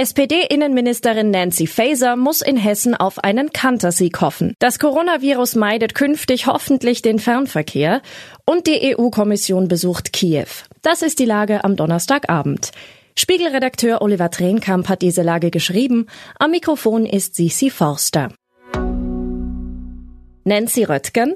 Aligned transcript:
SPD-Innenministerin 0.00 1.30
Nancy 1.30 1.66
Faeser 1.66 2.16
muss 2.16 2.40
in 2.40 2.56
Hessen 2.56 2.94
auf 2.94 3.18
einen 3.18 3.52
Kantersieg 3.52 4.22
hoffen. 4.22 4.54
Das 4.58 4.78
Coronavirus 4.78 5.56
meidet 5.56 5.94
künftig 5.94 6.46
hoffentlich 6.46 7.02
den 7.02 7.18
Fernverkehr 7.18 8.00
und 8.46 8.66
die 8.66 8.96
EU-Kommission 8.96 9.68
besucht 9.68 10.14
Kiew. 10.14 10.46
Das 10.80 11.02
ist 11.02 11.18
die 11.18 11.26
Lage 11.26 11.64
am 11.64 11.76
Donnerstagabend. 11.76 12.70
Spiegelredakteur 13.14 14.00
Oliver 14.00 14.30
Trenkamp 14.30 14.88
hat 14.88 15.02
diese 15.02 15.20
Lage 15.20 15.50
geschrieben. 15.50 16.06
Am 16.38 16.52
Mikrofon 16.52 17.04
ist 17.04 17.34
Sisi 17.34 17.68
Forster. 17.68 18.32
Nancy 20.44 20.84
Röttgen? 20.84 21.34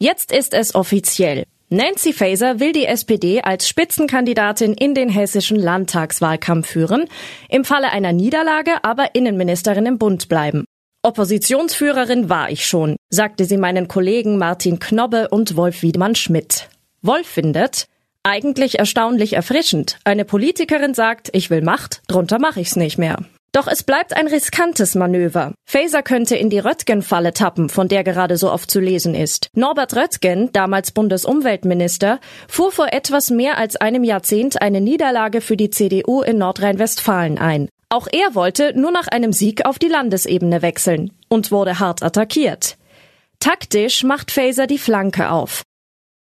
Jetzt 0.00 0.32
ist 0.32 0.52
es 0.52 0.74
offiziell. 0.74 1.44
Nancy 1.72 2.12
Faeser 2.12 2.58
will 2.58 2.72
die 2.72 2.86
SPD 2.86 3.42
als 3.42 3.68
Spitzenkandidatin 3.68 4.74
in 4.74 4.92
den 4.92 5.08
hessischen 5.08 5.56
Landtagswahlkampf 5.56 6.66
führen, 6.66 7.04
im 7.48 7.64
Falle 7.64 7.92
einer 7.92 8.12
Niederlage 8.12 8.82
aber 8.82 9.14
Innenministerin 9.14 9.86
im 9.86 9.96
Bund 9.96 10.28
bleiben. 10.28 10.64
Oppositionsführerin 11.04 12.28
war 12.28 12.50
ich 12.50 12.66
schon, 12.66 12.96
sagte 13.08 13.44
sie 13.44 13.56
meinen 13.56 13.86
Kollegen 13.86 14.36
Martin 14.36 14.80
Knobbe 14.80 15.28
und 15.28 15.54
Wolf 15.54 15.82
Wiedmann 15.82 16.16
Schmidt. 16.16 16.68
Wolf 17.02 17.28
findet, 17.28 17.86
eigentlich 18.24 18.80
erstaunlich 18.80 19.34
erfrischend. 19.34 20.00
Eine 20.02 20.24
Politikerin 20.24 20.92
sagt, 20.92 21.30
ich 21.32 21.50
will 21.50 21.62
Macht, 21.62 22.02
drunter 22.08 22.40
mache 22.40 22.60
ich's 22.60 22.74
nicht 22.74 22.98
mehr. 22.98 23.18
Doch 23.52 23.66
es 23.66 23.82
bleibt 23.82 24.16
ein 24.16 24.28
riskantes 24.28 24.94
Manöver. 24.94 25.54
Faeser 25.66 26.02
könnte 26.02 26.36
in 26.36 26.50
die 26.50 26.60
Röttgen-Falle 26.60 27.32
tappen, 27.32 27.68
von 27.68 27.88
der 27.88 28.04
gerade 28.04 28.36
so 28.36 28.52
oft 28.52 28.70
zu 28.70 28.78
lesen 28.78 29.14
ist. 29.14 29.48
Norbert 29.54 29.96
Röttgen, 29.96 30.52
damals 30.52 30.92
Bundesumweltminister, 30.92 32.20
fuhr 32.48 32.70
vor 32.70 32.92
etwas 32.92 33.30
mehr 33.30 33.58
als 33.58 33.74
einem 33.76 34.04
Jahrzehnt 34.04 34.62
eine 34.62 34.80
Niederlage 34.80 35.40
für 35.40 35.56
die 35.56 35.70
CDU 35.70 36.22
in 36.22 36.38
Nordrhein-Westfalen 36.38 37.38
ein. 37.38 37.68
Auch 37.88 38.06
er 38.12 38.36
wollte 38.36 38.72
nur 38.78 38.92
nach 38.92 39.08
einem 39.08 39.32
Sieg 39.32 39.66
auf 39.66 39.80
die 39.80 39.88
Landesebene 39.88 40.62
wechseln 40.62 41.12
und 41.28 41.50
wurde 41.50 41.80
hart 41.80 42.04
attackiert. 42.04 42.76
Taktisch 43.40 44.04
macht 44.04 44.30
Faeser 44.30 44.68
die 44.68 44.78
Flanke 44.78 45.30
auf. 45.30 45.62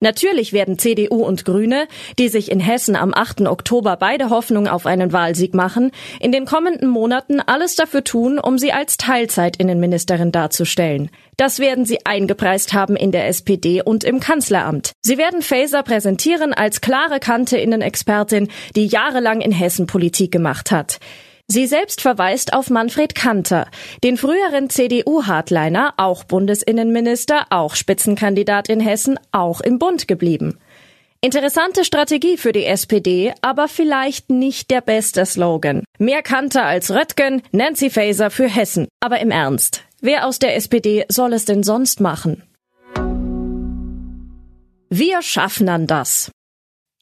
Natürlich 0.00 0.52
werden 0.52 0.78
CDU 0.78 1.24
und 1.24 1.44
Grüne, 1.44 1.88
die 2.20 2.28
sich 2.28 2.52
in 2.52 2.60
Hessen 2.60 2.94
am 2.94 3.12
8. 3.12 3.48
Oktober 3.48 3.96
beide 3.96 4.30
Hoffnung 4.30 4.68
auf 4.68 4.86
einen 4.86 5.12
Wahlsieg 5.12 5.54
machen, 5.54 5.90
in 6.20 6.30
den 6.30 6.44
kommenden 6.44 6.88
Monaten 6.88 7.40
alles 7.40 7.74
dafür 7.74 8.04
tun, 8.04 8.38
um 8.38 8.58
sie 8.58 8.72
als 8.72 8.96
Teilzeitinnenministerin 8.96 10.30
darzustellen. 10.30 11.10
Das 11.36 11.58
werden 11.58 11.84
sie 11.84 12.06
eingepreist 12.06 12.74
haben 12.74 12.94
in 12.94 13.10
der 13.10 13.26
SPD 13.26 13.82
und 13.82 14.04
im 14.04 14.20
Kanzleramt. 14.20 14.92
Sie 15.02 15.18
werden 15.18 15.42
Faeser 15.42 15.82
präsentieren 15.82 16.52
als 16.52 16.80
klare 16.80 17.18
Kante-Innenexpertin, 17.18 18.48
die 18.76 18.86
jahrelang 18.86 19.40
in 19.40 19.50
Hessen 19.50 19.88
Politik 19.88 20.30
gemacht 20.30 20.70
hat. 20.70 21.00
Sie 21.50 21.66
selbst 21.66 22.02
verweist 22.02 22.52
auf 22.52 22.68
Manfred 22.68 23.14
Kanter, 23.14 23.68
den 24.04 24.18
früheren 24.18 24.68
CDU-Hardliner, 24.68 25.94
auch 25.96 26.24
Bundesinnenminister, 26.24 27.46
auch 27.48 27.74
Spitzenkandidat 27.74 28.68
in 28.68 28.80
Hessen, 28.80 29.18
auch 29.32 29.62
im 29.62 29.78
Bund 29.78 30.06
geblieben. 30.06 30.58
Interessante 31.22 31.86
Strategie 31.86 32.36
für 32.36 32.52
die 32.52 32.66
SPD, 32.66 33.32
aber 33.40 33.66
vielleicht 33.66 34.28
nicht 34.28 34.70
der 34.70 34.82
beste 34.82 35.24
Slogan. 35.24 35.84
Mehr 35.98 36.22
Kanter 36.22 36.66
als 36.66 36.90
Röttgen, 36.90 37.42
Nancy 37.50 37.88
Faeser 37.88 38.30
für 38.30 38.46
Hessen. 38.46 38.86
Aber 39.00 39.18
im 39.18 39.30
Ernst, 39.30 39.84
wer 40.02 40.26
aus 40.26 40.38
der 40.38 40.54
SPD 40.54 41.06
soll 41.08 41.32
es 41.32 41.46
denn 41.46 41.62
sonst 41.62 42.00
machen? 42.00 42.42
Wir 44.90 45.22
schaffen 45.22 45.66
dann 45.66 45.86
das. 45.86 46.30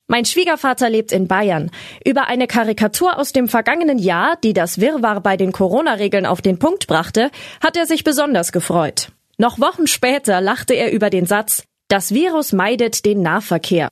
Mein 0.08 0.24
Schwiegervater 0.24 0.88
lebt 0.88 1.10
in 1.10 1.26
Bayern. 1.26 1.70
Über 2.04 2.28
eine 2.28 2.46
Karikatur 2.46 3.18
aus 3.18 3.32
dem 3.32 3.48
vergangenen 3.48 3.98
Jahr, 3.98 4.36
die 4.36 4.52
das 4.52 4.80
Wirrwarr 4.80 5.20
bei 5.20 5.36
den 5.36 5.50
Corona-Regeln 5.50 6.26
auf 6.26 6.40
den 6.40 6.60
Punkt 6.60 6.86
brachte, 6.86 7.30
hat 7.60 7.76
er 7.76 7.86
sich 7.86 8.04
besonders 8.04 8.52
gefreut. 8.52 9.08
Noch 9.36 9.58
Wochen 9.58 9.88
später 9.88 10.41
lachte 10.41 10.75
er 10.75 10.92
über 10.92 11.10
den 11.10 11.26
Satz, 11.26 11.64
das 11.88 12.14
Virus 12.14 12.53
meidet 12.53 13.04
den 13.04 13.20
Nahverkehr. 13.20 13.88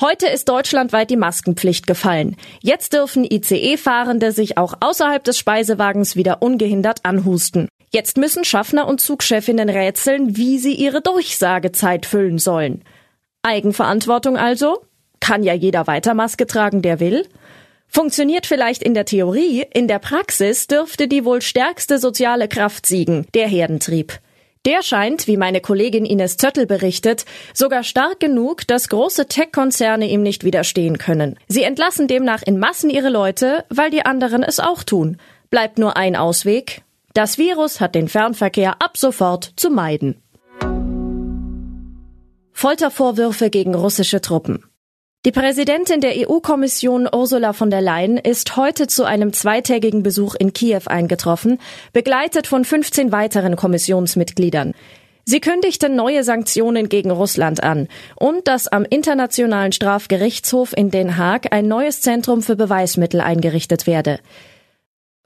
Heute 0.00 0.26
ist 0.26 0.48
deutschlandweit 0.48 1.10
die 1.10 1.16
Maskenpflicht 1.16 1.86
gefallen. 1.86 2.36
Jetzt 2.60 2.92
dürfen 2.92 3.24
ICE-Fahrende 3.24 4.32
sich 4.32 4.58
auch 4.58 4.74
außerhalb 4.80 5.22
des 5.22 5.38
Speisewagens 5.38 6.16
wieder 6.16 6.42
ungehindert 6.42 7.04
anhusten. 7.04 7.68
Jetzt 7.92 8.16
müssen 8.16 8.44
Schaffner 8.44 8.88
und 8.88 9.00
Zugchefinnen 9.00 9.68
rätseln, 9.68 10.36
wie 10.36 10.58
sie 10.58 10.74
ihre 10.74 11.02
Durchsagezeit 11.02 12.06
füllen 12.06 12.38
sollen. 12.38 12.82
Eigenverantwortung 13.42 14.36
also? 14.36 14.80
Kann 15.20 15.42
ja 15.42 15.54
jeder 15.54 15.86
weiter 15.86 16.14
Maske 16.14 16.46
tragen, 16.46 16.82
der 16.82 16.98
will. 17.00 17.26
Funktioniert 17.88 18.46
vielleicht 18.46 18.82
in 18.82 18.94
der 18.94 19.04
Theorie, 19.04 19.66
in 19.72 19.88
der 19.88 19.98
Praxis 19.98 20.66
dürfte 20.66 21.08
die 21.08 21.24
wohl 21.24 21.42
stärkste 21.42 21.98
soziale 21.98 22.48
Kraft 22.48 22.86
siegen, 22.86 23.26
der 23.34 23.48
Herdentrieb. 23.48 24.20
Der 24.66 24.82
scheint, 24.82 25.26
wie 25.26 25.38
meine 25.38 25.60
Kollegin 25.60 26.04
Ines 26.04 26.36
Zöttl 26.36 26.66
berichtet, 26.66 27.24
sogar 27.54 27.82
stark 27.82 28.20
genug, 28.20 28.66
dass 28.66 28.90
große 28.90 29.26
Tech-Konzerne 29.26 30.08
ihm 30.08 30.22
nicht 30.22 30.44
widerstehen 30.44 30.98
können. 30.98 31.38
Sie 31.48 31.62
entlassen 31.62 32.08
demnach 32.08 32.42
in 32.42 32.58
Massen 32.58 32.90
ihre 32.90 33.08
Leute, 33.08 33.64
weil 33.70 33.90
die 33.90 34.04
anderen 34.04 34.42
es 34.42 34.60
auch 34.60 34.82
tun. 34.82 35.16
Bleibt 35.48 35.78
nur 35.78 35.96
ein 35.96 36.14
Ausweg. 36.14 36.82
Das 37.14 37.38
Virus 37.38 37.80
hat 37.80 37.94
den 37.94 38.06
Fernverkehr 38.06 38.82
ab 38.82 38.96
sofort 38.96 39.52
zu 39.56 39.70
meiden. 39.70 40.22
Foltervorwürfe 42.52 43.48
gegen 43.48 43.74
russische 43.74 44.20
Truppen. 44.20 44.69
Die 45.26 45.32
Präsidentin 45.32 46.00
der 46.00 46.14
EU-Kommission 46.16 47.06
Ursula 47.14 47.52
von 47.52 47.68
der 47.68 47.82
Leyen 47.82 48.16
ist 48.16 48.56
heute 48.56 48.86
zu 48.86 49.04
einem 49.04 49.34
zweitägigen 49.34 50.02
Besuch 50.02 50.34
in 50.34 50.54
Kiew 50.54 50.80
eingetroffen, 50.86 51.58
begleitet 51.92 52.46
von 52.46 52.64
15 52.64 53.12
weiteren 53.12 53.54
Kommissionsmitgliedern. 53.54 54.72
Sie 55.26 55.40
kündigten 55.40 55.94
neue 55.94 56.24
Sanktionen 56.24 56.88
gegen 56.88 57.10
Russland 57.10 57.62
an 57.62 57.88
und 58.16 58.48
dass 58.48 58.66
am 58.66 58.86
Internationalen 58.86 59.72
Strafgerichtshof 59.72 60.74
in 60.74 60.90
Den 60.90 61.18
Haag 61.18 61.52
ein 61.52 61.68
neues 61.68 62.00
Zentrum 62.00 62.40
für 62.40 62.56
Beweismittel 62.56 63.20
eingerichtet 63.20 63.86
werde. 63.86 64.20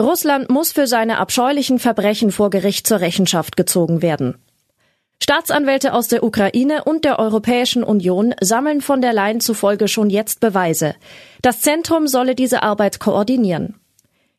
Russland 0.03 0.51
muss 0.51 0.73
für 0.73 0.89
seine 0.89 1.19
abscheulichen 1.19 1.79
Verbrechen 1.79 2.33
vor 2.33 2.51
Gericht 2.51 2.89
zur 2.89 2.99
Rechenschaft 2.99 3.57
gezogen 3.57 4.03
werden. 4.03 4.44
Staatsanwälte 5.23 5.95
aus 5.95 6.09
der 6.09 6.23
Ukraine 6.23 6.85
und 6.85 7.05
der 7.05 7.19
Europäischen 7.19 7.83
Union 7.83 8.35
sammeln 8.41 8.81
von 8.81 9.01
der 9.01 9.13
Leyen 9.13 9.41
zufolge 9.41 9.89
schon 9.89 10.11
jetzt 10.11 10.41
Beweise. 10.41 10.95
Das 11.41 11.61
Zentrum 11.61 12.07
solle 12.07 12.35
diese 12.35 12.63
Arbeit 12.63 13.01
koordinieren. 13.01 13.75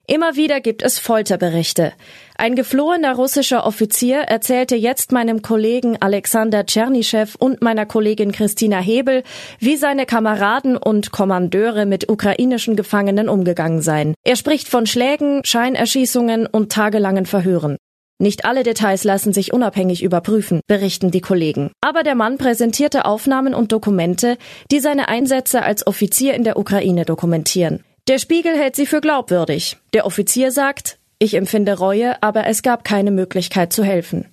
Immer 0.07 0.35
wieder 0.35 0.61
gibt 0.61 0.83
es 0.83 0.99
Folterberichte. 0.99 1.93
Ein 2.37 2.55
geflohener 2.55 3.15
russischer 3.15 3.65
Offizier 3.65 4.17
erzählte 4.17 4.75
jetzt 4.75 5.11
meinem 5.11 5.41
Kollegen 5.41 5.97
Alexander 5.99 6.65
Tschernischew 6.65 7.29
und 7.39 7.63
meiner 7.63 7.87
Kollegin 7.87 8.31
Christina 8.31 8.77
Hebel, 8.77 9.23
wie 9.59 9.77
seine 9.77 10.05
Kameraden 10.05 10.77
und 10.77 11.11
Kommandeure 11.11 11.87
mit 11.87 12.07
ukrainischen 12.07 12.75
Gefangenen 12.75 13.29
umgegangen 13.29 13.81
seien. 13.81 14.13
Er 14.23 14.35
spricht 14.35 14.67
von 14.67 14.85
Schlägen, 14.85 15.41
Scheinerschießungen 15.43 16.45
und 16.45 16.71
tagelangen 16.71 17.25
Verhören. 17.25 17.77
Nicht 18.17 18.45
alle 18.45 18.63
Details 18.63 19.03
lassen 19.03 19.33
sich 19.33 19.51
unabhängig 19.51 20.01
überprüfen, 20.01 20.61
berichten 20.67 21.11
die 21.11 21.19
Kollegen. 21.19 21.71
Aber 21.81 22.03
der 22.03 22.15
Mann 22.15 22.37
präsentierte 22.37 23.03
Aufnahmen 23.05 23.53
und 23.53 23.73
Dokumente, 23.73 24.37
die 24.71 24.79
seine 24.79 25.09
Einsätze 25.09 25.63
als 25.63 25.85
Offizier 25.85 26.33
in 26.33 26.45
der 26.45 26.57
Ukraine 26.57 27.03
dokumentieren. 27.03 27.83
Der 28.07 28.19
Spiegel 28.19 28.55
hält 28.57 28.75
sie 28.77 28.85
für 28.85 29.01
glaubwürdig. 29.01 29.77
Der 29.93 30.05
Offizier 30.05 30.51
sagt, 30.51 30.97
ich 31.19 31.33
empfinde 31.33 31.77
Reue, 31.77 32.21
aber 32.23 32.47
es 32.47 32.61
gab 32.61 32.83
keine 32.85 33.11
Möglichkeit 33.11 33.73
zu 33.73 33.83
helfen. 33.83 34.29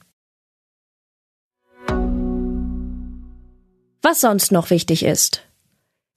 Was 4.03 4.20
sonst 4.20 4.53
noch 4.53 4.70
wichtig 4.70 5.04
ist. 5.04 5.43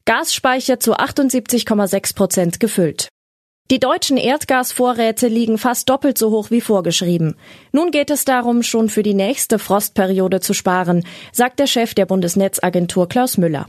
Gasspeicher 0.05 0.79
zu 0.79 0.95
78,6 0.95 2.15
Prozent 2.15 2.59
gefüllt. 2.59 3.09
Die 3.71 3.79
deutschen 3.79 4.17
Erdgasvorräte 4.17 5.27
liegen 5.27 5.57
fast 5.57 5.89
doppelt 5.89 6.19
so 6.19 6.29
hoch 6.29 6.51
wie 6.51 6.61
vorgeschrieben. 6.61 7.35
Nun 7.71 7.89
geht 7.89 8.11
es 8.11 8.23
darum, 8.23 8.61
schon 8.61 8.89
für 8.89 9.01
die 9.01 9.15
nächste 9.15 9.57
Frostperiode 9.57 10.39
zu 10.39 10.53
sparen, 10.53 11.03
sagt 11.31 11.57
der 11.57 11.65
Chef 11.65 11.95
der 11.95 12.05
Bundesnetzagentur 12.05 13.09
Klaus 13.09 13.39
Müller. 13.39 13.65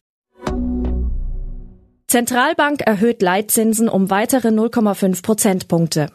Zentralbank 2.09 2.83
erhöht 2.83 3.23
Leitzinsen 3.23 3.89
um 3.89 4.11
weitere 4.11 4.49
0,5 4.49 5.23
Prozentpunkte. 5.23 6.11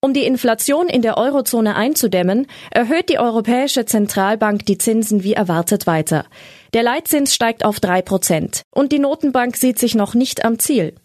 Um 0.00 0.12
die 0.12 0.26
Inflation 0.26 0.88
in 0.88 1.02
der 1.02 1.16
Eurozone 1.16 1.76
einzudämmen, 1.76 2.48
erhöht 2.72 3.08
die 3.08 3.20
Europäische 3.20 3.86
Zentralbank 3.86 4.66
die 4.66 4.76
Zinsen 4.76 5.22
wie 5.22 5.34
erwartet 5.34 5.86
weiter. 5.86 6.26
Der 6.74 6.82
Leitzins 6.82 7.32
steigt 7.32 7.64
auf 7.64 7.78
drei 7.78 8.02
Prozent 8.02 8.62
und 8.74 8.90
die 8.90 8.98
Notenbank 8.98 9.56
sieht 9.56 9.78
sich 9.78 9.94
noch 9.94 10.14
nicht 10.14 10.44
am 10.44 10.58
Ziel. 10.58 10.96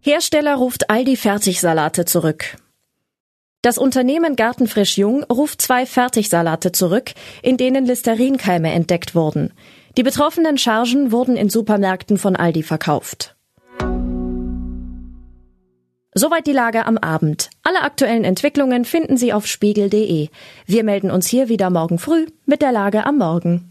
Hersteller 0.00 0.54
ruft 0.54 0.90
Aldi 0.90 1.16
Fertigsalate 1.16 2.04
zurück. 2.04 2.56
Das 3.62 3.78
Unternehmen 3.78 4.36
Gartenfrisch 4.36 4.96
Jung 4.96 5.24
ruft 5.24 5.60
zwei 5.60 5.86
Fertigsalate 5.86 6.70
zurück, 6.70 7.12
in 7.42 7.56
denen 7.56 7.84
Listerinkeime 7.84 8.70
entdeckt 8.70 9.16
wurden. 9.16 9.52
Die 9.96 10.04
betroffenen 10.04 10.56
Chargen 10.56 11.10
wurden 11.10 11.36
in 11.36 11.50
Supermärkten 11.50 12.18
von 12.18 12.36
Aldi 12.36 12.62
verkauft. 12.62 13.34
Soweit 16.14 16.46
die 16.46 16.52
Lage 16.52 16.86
am 16.86 16.98
Abend. 16.98 17.50
Alle 17.64 17.82
aktuellen 17.82 18.24
Entwicklungen 18.24 18.84
finden 18.84 19.16
Sie 19.16 19.32
auf 19.32 19.46
spiegel.de. 19.46 20.28
Wir 20.66 20.84
melden 20.84 21.10
uns 21.10 21.26
hier 21.28 21.48
wieder 21.48 21.70
morgen 21.70 21.98
früh 21.98 22.26
mit 22.46 22.62
der 22.62 22.72
Lage 22.72 23.04
am 23.04 23.18
Morgen. 23.18 23.68